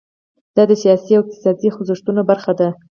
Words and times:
دا 0.55 0.63
د 0.69 0.71
سیاسي 0.83 1.11
او 1.15 1.21
اقتصادي 1.23 1.69
خوځښتونو 1.73 2.21
برخه 2.31 2.51
ده. 2.59 2.67